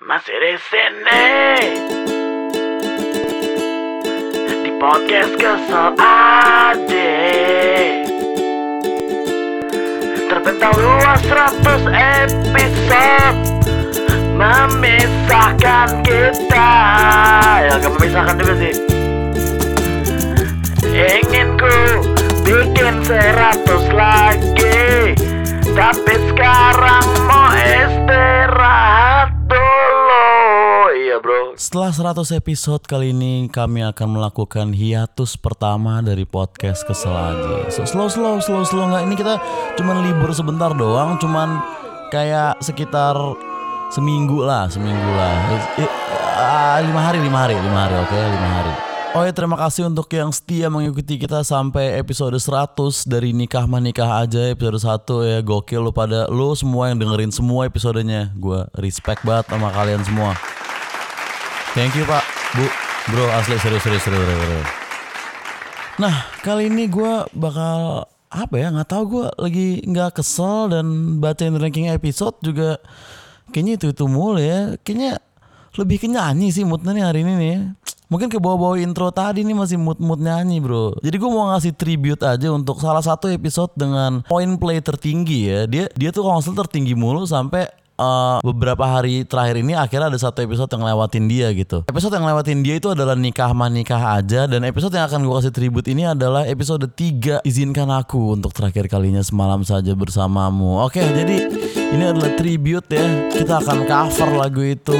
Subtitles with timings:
[0.00, 1.28] masih di sini
[4.64, 7.20] di podcast kesel ade.
[10.24, 13.38] Terbentang luas 100 episode.
[14.40, 16.72] Memisahkan kita.
[17.68, 18.74] Ya gak memisahkan juga sih.
[20.96, 21.76] Ingin ku
[22.48, 25.12] bikin 100 lagi.
[25.76, 26.29] Tapi
[31.70, 37.70] Setelah 100 episode kali ini kami akan melakukan hiatus pertama dari podcast kesel aja.
[37.70, 39.38] So, slow slow slow slow nggak ini kita
[39.78, 41.62] cuman libur sebentar doang, cuman
[42.10, 43.14] kayak sekitar
[43.94, 45.62] seminggu lah, seminggu lah.
[45.78, 45.86] Eh,
[46.42, 48.72] ah, lima hari, lima hari, lima hari, oke, lima hari.
[49.14, 54.26] Oh ya terima kasih untuk yang setia mengikuti kita sampai episode 100 dari nikah menikah
[54.26, 59.22] aja episode 1 ya gokil lu pada lu semua yang dengerin semua episodenya gue respect
[59.22, 60.34] banget sama kalian semua
[61.70, 62.26] Thank you pak,
[62.58, 62.66] bu,
[63.14, 64.26] bro asli serius serius serius.
[64.26, 64.66] serius.
[66.02, 70.86] Nah kali ini gue bakal apa ya nggak tahu gue lagi nggak kesel dan
[71.22, 72.82] bacain ranking episode juga
[73.54, 75.22] kayaknya itu itu mulu ya kayaknya
[75.78, 77.58] lebih ke nyanyi sih moodnya nih hari ini nih
[78.10, 82.22] mungkin ke bawah-bawah intro tadi nih masih mood-mood nyanyi bro jadi gue mau ngasih tribute
[82.26, 86.98] aja untuk salah satu episode dengan point play tertinggi ya dia dia tuh konsol tertinggi
[86.98, 91.84] mulu sampai eh, beberapa hari terakhir ini akhirnya ada satu episode yang lewatin dia gitu.
[91.84, 95.52] Episode yang lewatin dia itu adalah nikah menikah aja dan episode yang akan gue kasih
[95.52, 100.80] tribute ini adalah episode 3 izinkan aku untuk terakhir kalinya semalam saja bersamamu.
[100.88, 101.52] Oke, jadi
[101.92, 103.06] ini adalah tribute ya.
[103.28, 104.96] Kita akan cover lagu itu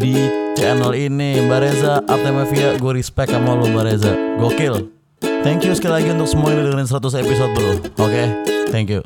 [0.00, 0.16] di
[0.56, 1.44] channel ini.
[1.44, 4.12] Mbak Reza, Artemevia, gue respect sama lo Mbak Reza.
[4.40, 4.90] Gokil.
[5.42, 7.70] Thank you sekali lagi untuk semua yang dengerin 100 episode bro.
[8.02, 8.22] Oke,
[8.70, 9.02] thank you.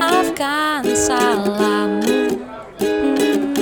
[0.00, 2.40] Maafkan salahmu.
[2.80, 3.52] Hmm.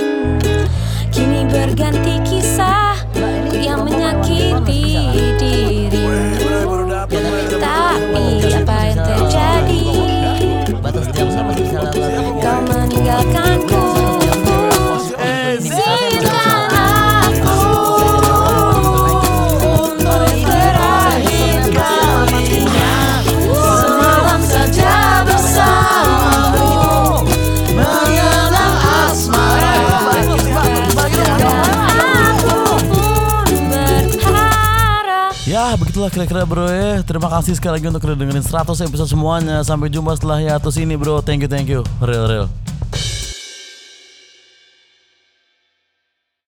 [1.11, 2.95] Kini berganti kisah
[3.59, 4.83] Yang menyakiti
[5.35, 6.87] dirimu.
[7.59, 8.48] Tapi
[35.49, 37.01] Ya begitulah kira-kira bro ya.
[37.01, 39.65] Terima kasih sekali lagi untuk udah dengerin 100 episode semuanya.
[39.65, 41.25] Sampai jumpa setelah hiatus ini bro.
[41.25, 41.81] Thank you thank you.
[42.05, 42.68] Real real